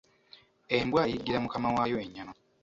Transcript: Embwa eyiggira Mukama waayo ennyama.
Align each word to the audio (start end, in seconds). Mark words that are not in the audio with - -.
Embwa 0.77 1.01
eyiggira 1.07 1.37
Mukama 1.43 1.69
waayo 1.75 1.97
ennyama. 2.03 2.33